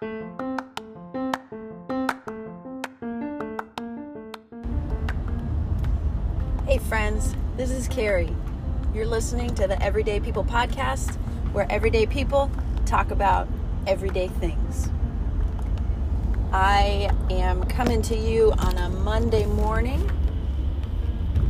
Hey, 0.00 0.08
friends, 6.78 7.36
this 7.58 7.70
is 7.70 7.86
Carrie. 7.86 8.34
You're 8.94 9.04
listening 9.04 9.54
to 9.56 9.66
the 9.66 9.78
Everyday 9.82 10.20
People 10.20 10.42
podcast, 10.42 11.16
where 11.52 11.70
everyday 11.70 12.06
people 12.06 12.50
talk 12.86 13.10
about 13.10 13.46
everyday 13.86 14.28
things. 14.28 14.88
I 16.50 17.14
am 17.28 17.64
coming 17.64 18.00
to 18.00 18.16
you 18.16 18.52
on 18.52 18.78
a 18.78 18.88
Monday 18.88 19.44
morning, 19.44 20.10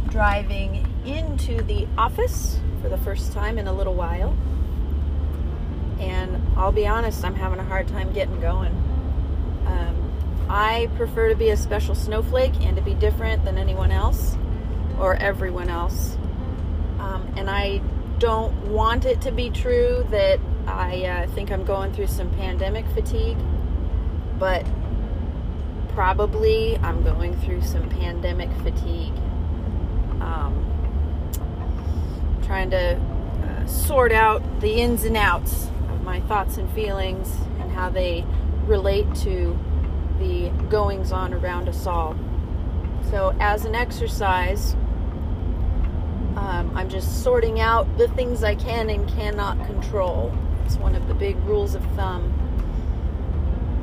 driving 0.09 0.93
into 1.07 1.63
the 1.63 1.87
office 1.97 2.59
for 2.83 2.89
the 2.89 2.99
first 2.99 3.33
time 3.33 3.59
in 3.59 3.69
a 3.69 3.73
little 3.73 3.95
while. 3.95 4.37
And 6.01 6.41
I'll 6.57 6.73
be 6.73 6.87
honest, 6.87 7.25
I'm 7.25 7.35
having 7.35 7.59
a 7.59 7.65
hard 7.65 7.87
time 7.89 8.13
getting 8.13 8.41
going. 8.41 8.73
Um, 9.67 10.47
I 10.49 10.89
prefer 10.97 11.29
to 11.29 11.37
be 11.37 11.51
a 11.51 11.57
special 11.57 11.95
snowflake 11.95 12.55
and 12.63 12.75
to 12.77 12.83
be 12.83 12.95
different 12.95 13.45
than 13.45 13.59
anyone 13.59 13.93
else 13.93 14.37
or 14.99 15.15
everyone 15.17 15.69
else. 15.69 16.17
Um, 16.99 17.33
and 17.37 17.51
I 17.51 17.83
don't 18.19 18.55
want 18.69 19.05
it 19.05 19.21
to 19.23 19.33
be 19.33 19.51
true 19.51 20.07
that 20.11 20.41
I 20.67 21.05
uh, 21.05 21.27
think 21.29 21.51
I'm 21.51 21.65
going 21.65 21.93
through 21.93 22.07
some 22.07 22.31
pandemic 22.31 22.87
fatigue, 22.89 23.39
but 24.39 24.67
probably 25.91 26.79
I'm 26.79 27.03
going 27.03 27.39
through 27.41 27.63
some 27.63 27.89
pandemic 27.91 28.51
fatigue. 28.63 29.15
Um, 30.21 30.67
trying 32.45 32.71
to 32.71 32.97
uh, 32.97 33.67
sort 33.67 34.13
out 34.13 34.43
the 34.61 34.81
ins 34.81 35.05
and 35.05 35.17
outs 35.17 35.69
my 36.03 36.21
thoughts 36.23 36.57
and 36.57 36.71
feelings 36.73 37.35
and 37.61 37.71
how 37.71 37.91
they 37.91 38.25
relate 38.67 39.13
to 39.17 39.59
the 40.19 40.51
goings 40.69 41.13
on 41.13 41.35
around 41.35 41.69
us 41.69 41.87
all. 41.87 42.17
So, 43.11 43.35
as 43.41 43.65
an 43.65 43.75
exercise, 43.75 44.75
um, 46.37 46.73
I'm 46.77 46.89
just 46.89 47.23
sorting 47.23 47.61
out 47.61 47.99
the 47.99 48.09
things 48.09 48.45
I 48.45 48.55
can 48.55 48.89
and 48.91 49.09
cannot 49.09 49.65
control. 49.67 50.33
It's 50.65 50.77
one 50.77 50.95
of 50.95 51.09
the 51.09 51.15
big 51.15 51.37
rules 51.45 51.75
of 51.75 51.83
thumb. 51.97 52.37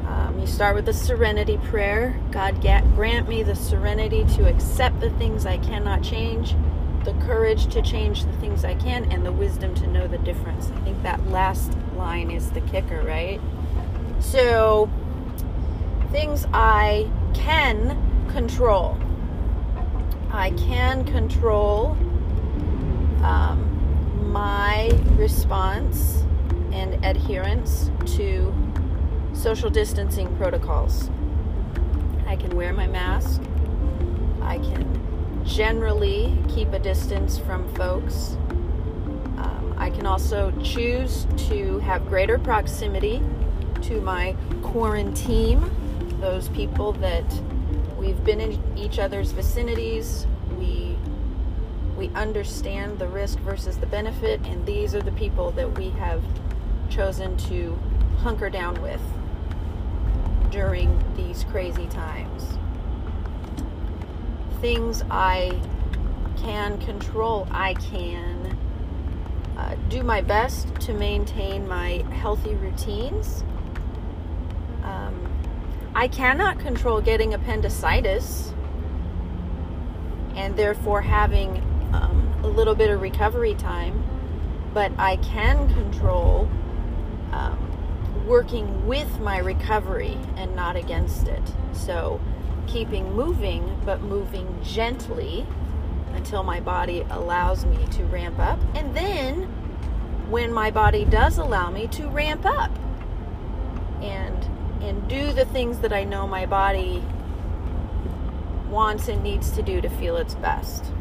Um, 0.07 0.39
you 0.39 0.47
start 0.47 0.75
with 0.75 0.85
the 0.85 0.93
serenity 0.93 1.57
prayer 1.57 2.17
God 2.31 2.61
grant 2.61 3.27
me 3.27 3.43
the 3.43 3.55
serenity 3.55 4.23
to 4.35 4.47
accept 4.47 5.01
the 5.01 5.09
things 5.11 5.45
I 5.45 5.57
cannot 5.57 6.01
change, 6.01 6.55
the 7.03 7.13
courage 7.25 7.67
to 7.73 7.81
change 7.81 8.23
the 8.23 8.31
things 8.33 8.63
I 8.63 8.75
can, 8.75 9.11
and 9.11 9.25
the 9.25 9.31
wisdom 9.31 9.75
to 9.75 9.87
know 9.87 10.07
the 10.07 10.17
difference. 10.19 10.71
I 10.71 10.79
think 10.81 11.03
that 11.03 11.27
last 11.27 11.73
line 11.97 12.31
is 12.31 12.51
the 12.51 12.61
kicker, 12.61 13.01
right? 13.01 13.41
So, 14.19 14.89
things 16.11 16.45
I 16.53 17.09
can 17.33 17.97
control. 18.29 18.97
I 20.31 20.51
can 20.51 21.03
control 21.05 21.97
um, 23.23 24.31
my 24.31 24.89
response 25.11 26.23
and 26.71 27.03
adherence 27.05 27.89
to 28.17 28.53
social 29.33 29.69
distancing 29.69 30.35
protocols. 30.37 31.09
I 32.27 32.35
can 32.35 32.55
wear 32.55 32.73
my 32.73 32.87
mask. 32.87 33.41
I 34.41 34.57
can 34.59 35.43
generally 35.45 36.37
keep 36.49 36.73
a 36.73 36.79
distance 36.79 37.37
from 37.37 37.73
folks. 37.75 38.37
I 39.77 39.89
can 39.89 40.05
also 40.05 40.51
choose 40.63 41.27
to 41.49 41.79
have 41.79 42.07
greater 42.07 42.39
proximity 42.39 43.21
to 43.83 44.01
my 44.01 44.35
quarantine, 44.63 45.61
those 46.19 46.49
people 46.49 46.93
that 46.93 47.25
we've 47.97 48.21
been 48.23 48.41
in 48.41 48.61
each 48.77 48.99
other's 48.99 49.31
vicinities, 49.31 50.25
we 50.57 50.97
we 51.95 52.09
understand 52.09 52.99
the 52.99 53.07
risk 53.07 53.39
versus 53.39 53.77
the 53.77 53.87
benefit, 53.87 54.39
and 54.45 54.65
these 54.65 54.93
are 54.93 55.01
the 55.01 55.11
people 55.13 55.51
that 55.51 55.77
we 55.77 55.89
have 55.91 56.23
chosen 56.89 57.35
to 57.37 57.77
hunker 58.19 58.49
down 58.49 58.79
with 58.81 59.01
during 60.51 61.03
these 61.15 61.43
crazy 61.45 61.87
times. 61.87 62.57
Things 64.61 65.03
I 65.09 65.59
can 66.37 66.77
control, 66.79 67.47
I 67.51 67.73
can 67.75 68.57
uh, 69.57 69.75
do 69.89 70.03
my 70.03 70.21
best 70.21 70.67
to 70.81 70.93
maintain 70.93 71.67
my 71.67 72.05
healthy 72.11 72.53
routines. 72.55 73.43
Um, 74.83 75.27
I 75.95 76.07
cannot 76.07 76.59
control 76.59 77.01
getting 77.01 77.33
appendicitis 77.33 78.53
and 80.35 80.55
therefore 80.55 81.01
having 81.01 81.57
um, 81.91 82.39
a 82.43 82.47
little 82.47 82.75
bit 82.75 82.91
of 82.91 83.01
recovery 83.01 83.55
time, 83.55 84.03
but 84.75 84.91
I 84.99 85.17
can 85.17 85.73
control 85.73 86.47
um, 87.31 87.57
working 88.27 88.85
with 88.85 89.19
my 89.19 89.39
recovery 89.39 90.17
and 90.35 90.55
not 90.55 90.75
against 90.75 91.27
it. 91.27 91.41
So, 91.73 92.21
keeping 92.67 93.13
moving, 93.13 93.81
but 93.85 94.01
moving 94.01 94.59
gently 94.61 95.47
until 96.17 96.43
my 96.43 96.59
body 96.59 97.05
allows 97.09 97.65
me 97.65 97.85
to 97.91 98.03
ramp 98.05 98.39
up. 98.39 98.59
And 98.75 98.93
then, 98.95 99.43
when 100.29 100.51
my 100.51 100.71
body 100.71 101.05
does 101.05 101.37
allow 101.37 101.69
me 101.69 101.87
to 101.87 102.09
ramp 102.09 102.45
up 102.45 102.71
and 104.01 104.43
and 104.81 105.07
do 105.07 105.31
the 105.31 105.45
things 105.45 105.79
that 105.79 105.91
I 105.91 106.03
know 106.03 106.27
my 106.27 106.45
body 106.45 107.03
wants 108.69 109.07
and 109.07 109.23
needs 109.23 109.51
to 109.51 109.61
do 109.61 109.81
to 109.81 109.89
feel 109.89 110.17
its 110.17 110.35
best. 110.35 110.91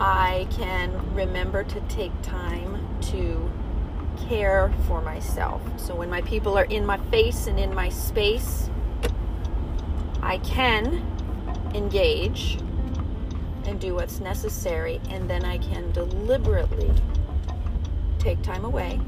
I 0.00 0.46
can 0.50 1.14
remember 1.14 1.64
to 1.64 1.80
take 1.82 2.12
time 2.22 2.98
to 3.12 3.50
care 4.28 4.72
for 4.86 5.00
myself. 5.00 5.62
So 5.76 5.94
when 5.94 6.10
my 6.10 6.20
people 6.22 6.58
are 6.58 6.64
in 6.64 6.84
my 6.84 6.98
face 7.10 7.46
and 7.46 7.58
in 7.58 7.74
my 7.74 7.88
space, 7.88 8.68
I 10.22 10.38
can 10.38 11.02
engage 11.74 12.58
and 13.68 13.80
do 13.80 13.94
what's 13.94 14.20
necessary, 14.20 15.00
and 15.10 15.28
then 15.28 15.44
I 15.44 15.58
can 15.58 15.90
deliberately 15.92 16.90
take 18.18 18.42
time 18.42 18.64
away 18.64 19.00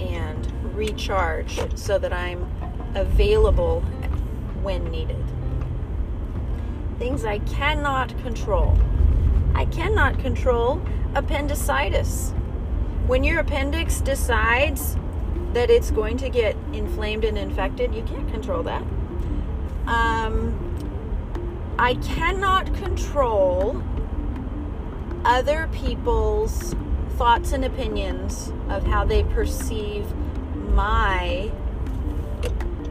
and 0.00 0.74
recharge 0.74 1.60
so 1.78 1.98
that 1.98 2.12
I'm 2.12 2.46
available 2.94 3.80
when 4.62 4.90
needed. 4.90 5.24
Things 6.98 7.24
I 7.24 7.38
cannot 7.38 8.16
control 8.22 8.76
I 9.54 9.66
cannot 9.66 10.18
control 10.18 10.80
appendicitis. 11.14 12.32
When 13.06 13.22
your 13.22 13.40
appendix 13.40 14.00
decides 14.00 14.96
that 15.52 15.70
it's 15.70 15.90
going 15.90 16.16
to 16.18 16.30
get 16.30 16.56
inflamed 16.72 17.24
and 17.24 17.36
infected, 17.36 17.94
you 17.94 18.02
can't 18.02 18.28
control 18.30 18.62
that. 18.62 18.82
Um, 19.86 20.71
I 21.78 21.94
cannot 21.96 22.72
control 22.74 23.82
other 25.24 25.68
people's 25.72 26.74
thoughts 27.16 27.52
and 27.52 27.64
opinions 27.64 28.52
of 28.68 28.86
how 28.86 29.04
they 29.04 29.22
perceive 29.24 30.06
my 30.70 31.50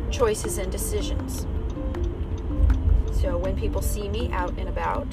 choices 0.10 0.58
and 0.58 0.72
decisions. 0.72 1.46
So 3.12 3.38
when 3.38 3.56
people 3.56 3.82
see 3.82 4.10
me 4.10 4.32
out 4.32 4.58
and 4.58 4.68
about, 4.68 5.08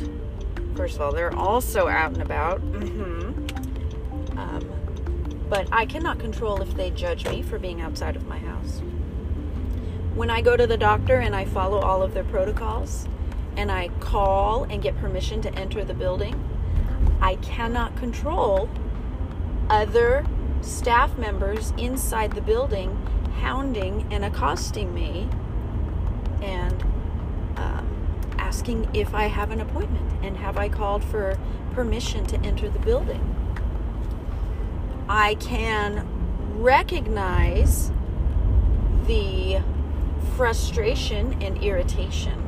First 0.78 0.94
of 0.94 1.00
all, 1.00 1.10
they're 1.10 1.34
also 1.34 1.88
out 1.88 2.12
and 2.12 2.22
about. 2.22 2.60
Mm-hmm. 2.60 4.38
Um, 4.38 5.44
but 5.48 5.66
I 5.72 5.84
cannot 5.86 6.20
control 6.20 6.62
if 6.62 6.72
they 6.76 6.92
judge 6.92 7.28
me 7.28 7.42
for 7.42 7.58
being 7.58 7.80
outside 7.80 8.14
of 8.14 8.28
my 8.28 8.38
house. 8.38 8.80
When 10.14 10.30
I 10.30 10.40
go 10.40 10.56
to 10.56 10.68
the 10.68 10.76
doctor 10.76 11.16
and 11.16 11.34
I 11.34 11.46
follow 11.46 11.80
all 11.80 12.00
of 12.00 12.14
their 12.14 12.22
protocols 12.22 13.08
and 13.58 13.72
I 13.72 13.88
call 13.98 14.62
and 14.64 14.80
get 14.80 14.96
permission 14.98 15.42
to 15.42 15.52
enter 15.54 15.84
the 15.84 15.92
building, 15.92 16.42
I 17.20 17.34
cannot 17.36 17.96
control 17.96 18.70
other 19.68 20.24
staff 20.60 21.18
members 21.18 21.72
inside 21.76 22.32
the 22.32 22.40
building 22.40 22.96
hounding 23.40 24.06
and 24.12 24.24
accosting 24.24 24.94
me 24.94 25.28
and 26.40 26.82
um, 27.56 28.36
asking 28.38 28.88
if 28.94 29.12
I 29.12 29.24
have 29.24 29.50
an 29.50 29.60
appointment 29.60 30.24
and 30.24 30.36
have 30.36 30.56
I 30.56 30.68
called 30.68 31.02
for 31.02 31.36
permission 31.72 32.26
to 32.26 32.36
enter 32.40 32.68
the 32.68 32.78
building. 32.78 33.34
I 35.08 35.34
can 35.34 36.06
recognize 36.60 37.90
the 39.06 39.62
frustration 40.36 41.42
and 41.42 41.62
irritation, 41.62 42.47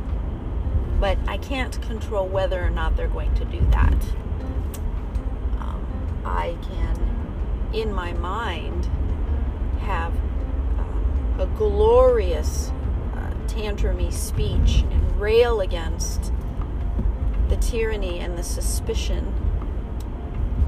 but 1.01 1.19
I 1.27 1.39
can't 1.39 1.81
control 1.83 2.29
whether 2.29 2.63
or 2.63 2.69
not 2.69 2.95
they're 2.95 3.09
going 3.09 3.35
to 3.37 3.45
do 3.47 3.61
that. 3.71 4.05
Um, 5.59 6.23
I 6.27 6.59
can, 6.63 7.71
in 7.73 7.93
my 7.93 8.13
mind, 8.13 8.87
have 9.81 10.13
a 11.39 11.47
glorious 11.57 12.71
uh, 13.15 13.33
tantrumy 13.47 14.13
speech 14.13 14.85
and 14.91 15.19
rail 15.19 15.63
against 15.63 16.35
the 17.49 17.57
tyranny 17.57 18.19
and 18.19 18.37
the 18.37 18.43
suspicion. 18.43 19.27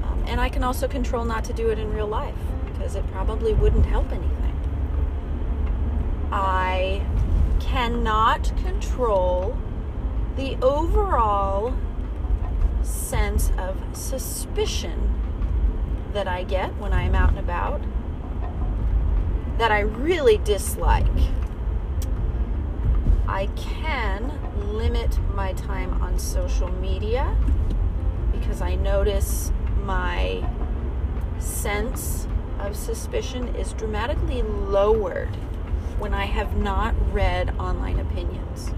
Um, 0.03 0.23
and 0.27 0.41
I 0.41 0.49
can 0.49 0.63
also 0.63 0.87
control 0.87 1.25
not 1.25 1.43
to 1.45 1.53
do 1.53 1.69
it 1.69 1.77
in 1.77 1.93
real 1.93 2.07
life 2.07 2.33
because 2.65 2.95
it 2.95 3.05
probably 3.11 3.53
wouldn't 3.53 3.85
help 3.85 4.11
anything. 4.11 4.29
I 6.31 7.05
cannot 7.59 8.51
control 8.57 9.55
the 10.35 10.57
overall 10.61 11.75
sense 12.81 13.51
of 13.57 13.77
suspicion 13.93 15.09
that 16.13 16.27
I 16.27 16.43
get 16.43 16.75
when 16.77 16.93
I'm 16.93 17.15
out 17.15 17.29
and 17.29 17.39
about 17.39 17.81
that 19.57 19.71
I 19.71 19.81
really 19.81 20.37
dislike. 20.37 21.05
I 23.27 23.47
can 23.55 24.31
limit 24.73 25.19
my 25.33 25.53
time 25.53 26.01
on 26.01 26.19
social 26.19 26.71
media 26.73 27.35
because 28.31 28.61
I 28.61 28.75
notice 28.75 29.51
my 29.83 30.47
sense 31.39 32.27
of 32.59 32.75
suspicion 32.75 33.55
is 33.55 33.73
dramatically 33.73 34.41
lowered 34.41 35.35
when 35.99 36.13
I 36.13 36.25
have 36.25 36.57
not 36.57 36.95
read 37.13 37.55
online 37.59 37.99
opinions. 37.99 38.71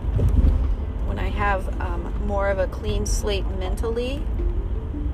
When 1.06 1.20
I 1.20 1.30
have 1.30 1.80
um, 1.82 2.14
more 2.26 2.50
of 2.50 2.60
a 2.60 2.68
clean 2.68 3.06
slate 3.06 3.48
mentally, 3.58 4.24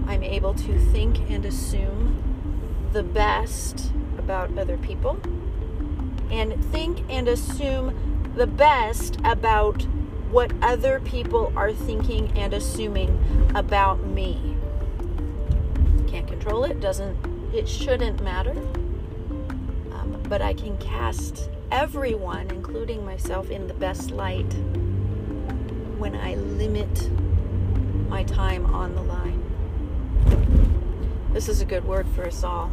I'm 0.08 0.24
able 0.24 0.54
to 0.56 0.80
think 0.92 1.30
and 1.30 1.46
assume 1.46 2.90
the 2.92 3.04
best 3.04 3.92
about 4.18 4.58
other 4.58 4.78
people 4.78 5.20
and 6.30 6.64
think 6.72 7.04
and 7.10 7.28
assume 7.28 8.34
the 8.36 8.48
best 8.48 9.18
about 9.24 9.84
what 10.32 10.52
other 10.62 11.02
people 11.02 11.52
are 11.56 11.74
thinking 11.74 12.32
and 12.38 12.54
assuming 12.54 13.52
about 13.54 14.06
me. 14.06 14.56
Can't 16.08 16.28
control 16.28 16.64
it, 16.64 16.80
doesn't 16.80 17.18
it 17.54 17.68
shouldn't 17.68 18.24
matter. 18.24 18.52
Um, 19.92 20.22
but 20.30 20.42
I 20.42 20.54
can 20.54 20.78
cast 20.78 21.50
everyone, 21.70 22.50
including 22.50 23.06
myself, 23.06 23.50
in 23.50 23.68
the 23.68 23.74
best 23.74 24.12
light 24.12 24.56
when 26.02 26.16
I 26.16 26.34
limit 26.34 27.12
my 28.10 28.24
time 28.24 28.66
on 28.66 28.96
the 28.96 29.04
line. 29.04 29.40
This 31.32 31.48
is 31.48 31.62
a 31.62 31.66
good 31.66 31.86
word 31.86 32.08
for 32.16 32.26
us 32.26 32.44
all. 32.44 32.72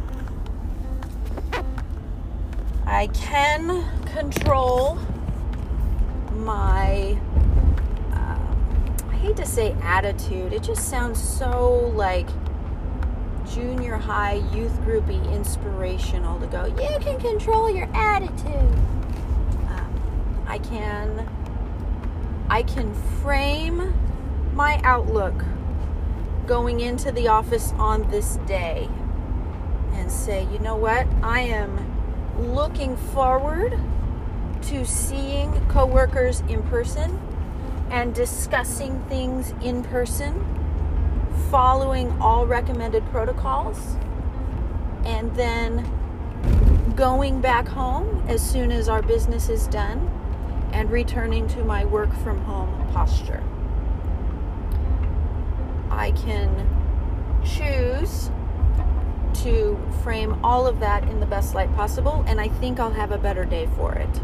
I 2.87 3.05
can 3.13 3.85
control 4.07 4.97
my, 6.37 7.19
uh, 8.13 8.39
I 9.09 9.15
hate 9.17 9.37
to 9.37 9.45
say 9.45 9.75
attitude, 9.83 10.51
it 10.51 10.63
just 10.63 10.89
sounds 10.89 11.21
so 11.21 11.93
like 11.95 12.27
junior 13.53 13.97
high 13.97 14.41
youth 14.55 14.73
groupy 14.81 15.23
inspirational 15.31 16.39
to 16.39 16.47
go, 16.47 16.65
you 16.65 16.99
can 16.99 17.19
control 17.19 17.69
your 17.69 17.87
attitude. 17.93 18.73
Um, 19.67 20.43
I 20.47 20.57
can, 20.57 21.29
I 22.59 22.63
can 22.63 22.93
frame 23.21 23.93
my 24.53 24.81
outlook 24.83 25.45
going 26.45 26.81
into 26.81 27.09
the 27.09 27.29
office 27.29 27.71
on 27.77 28.11
this 28.11 28.35
day 28.47 28.89
and 29.93 30.11
say, 30.11 30.45
you 30.51 30.59
know 30.59 30.75
what, 30.75 31.07
I 31.23 31.39
am 31.39 31.79
looking 32.53 32.97
forward 32.97 33.79
to 34.63 34.85
seeing 34.85 35.53
coworkers 35.69 36.41
in 36.49 36.61
person 36.63 37.17
and 37.91 38.13
discussing 38.13 39.05
things 39.07 39.53
in 39.63 39.81
person, 39.85 40.43
following 41.49 42.11
all 42.21 42.45
recommended 42.45 43.05
protocols, 43.05 43.95
and 45.05 45.33
then 45.37 45.85
going 46.97 47.39
back 47.39 47.69
home 47.69 48.21
as 48.27 48.41
soon 48.41 48.69
as 48.69 48.89
our 48.89 49.01
business 49.01 49.47
is 49.47 49.65
done 49.67 50.18
and 50.71 50.91
returning 50.91 51.47
to 51.49 51.63
my 51.63 51.85
work 51.85 52.13
from 52.23 52.39
home 52.41 52.87
posture. 52.93 53.43
I 55.89 56.11
can 56.11 56.67
choose 57.43 58.31
to 59.43 59.79
frame 60.03 60.43
all 60.43 60.67
of 60.67 60.79
that 60.79 61.03
in 61.09 61.19
the 61.19 61.25
best 61.25 61.55
light 61.55 61.73
possible, 61.75 62.23
and 62.27 62.39
I 62.39 62.47
think 62.47 62.79
I'll 62.79 62.91
have 62.91 63.11
a 63.11 63.17
better 63.17 63.45
day 63.45 63.67
for 63.75 63.93
it. 63.93 64.21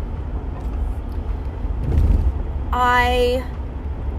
I 2.72 3.46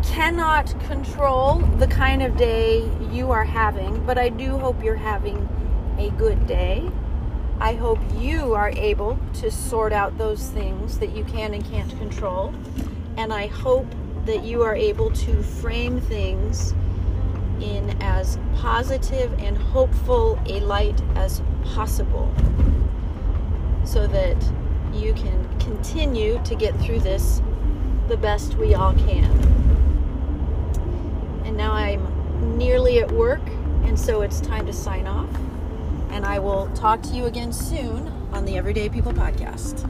cannot 0.02 0.78
control 0.80 1.56
the 1.78 1.86
kind 1.86 2.22
of 2.22 2.36
day 2.36 2.90
you 3.10 3.30
are 3.30 3.44
having, 3.44 4.04
but 4.06 4.18
I 4.18 4.28
do 4.28 4.56
hope 4.58 4.82
you're 4.82 4.96
having 4.96 5.48
a 5.98 6.10
good 6.10 6.46
day. 6.46 6.90
I 7.58 7.72
hope 7.74 7.98
you 8.18 8.52
are 8.54 8.70
able 8.70 9.18
to 9.34 9.50
sort 9.50 9.92
out 9.92 10.18
those 10.18 10.50
things 10.50 10.98
that 10.98 11.16
you 11.16 11.24
can 11.24 11.54
and 11.54 11.64
can't 11.64 11.90
control. 11.98 12.54
And 13.16 13.32
I 13.32 13.46
hope 13.46 13.86
that 14.26 14.44
you 14.44 14.62
are 14.62 14.74
able 14.74 15.10
to 15.10 15.42
frame 15.42 16.00
things 16.00 16.72
in 17.60 17.96
as 18.02 18.38
positive 18.56 19.32
and 19.38 19.56
hopeful 19.56 20.38
a 20.46 20.60
light 20.60 21.00
as 21.14 21.40
possible 21.64 22.30
so 23.84 24.06
that 24.06 24.36
you 24.92 25.14
can 25.14 25.58
continue 25.58 26.40
to 26.44 26.54
get 26.54 26.78
through 26.80 27.00
this 27.00 27.40
the 28.08 28.16
best 28.16 28.54
we 28.54 28.74
all 28.74 28.92
can. 28.92 29.30
And 31.44 31.56
now 31.56 31.72
I'm 31.72 32.58
nearly 32.58 32.98
at 32.98 33.10
work, 33.12 33.42
and 33.84 33.98
so 33.98 34.20
it's 34.20 34.40
time 34.40 34.66
to 34.66 34.72
sign 34.72 35.06
off. 35.06 35.28
And 36.10 36.24
I 36.24 36.38
will 36.38 36.68
talk 36.74 37.02
to 37.02 37.10
you 37.10 37.26
again 37.26 37.52
soon 37.52 38.08
on 38.32 38.44
the 38.44 38.56
Everyday 38.56 38.88
People 38.88 39.12
podcast. 39.12 39.84